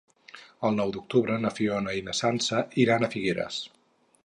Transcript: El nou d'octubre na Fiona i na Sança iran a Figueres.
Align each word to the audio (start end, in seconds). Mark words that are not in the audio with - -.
El 0.69 0.71
nou 0.79 0.93
d'octubre 0.95 1.35
na 1.43 1.51
Fiona 1.59 1.95
i 1.99 2.03
na 2.09 2.17
Sança 2.23 2.65
iran 2.87 3.05
a 3.09 3.13
Figueres. 3.17 3.61